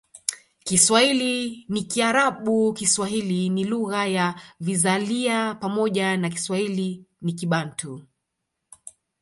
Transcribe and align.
Kiswahili 0.63 1.65
ni 1.69 1.83
Kiarabu 1.83 2.73
Kiswahili 2.73 3.49
ni 3.49 3.63
lugha 3.63 4.07
ya 4.07 4.41
vizalia 4.59 5.55
pamoja 5.55 6.17
na 6.17 6.29
Kiswahili 6.29 7.05
ni 7.21 7.33
Kibantu 7.33 8.01